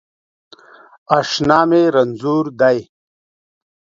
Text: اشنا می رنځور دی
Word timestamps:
اشنا 1.17 1.59
می 1.69 1.83
رنځور 1.95 2.45
دی 2.59 2.77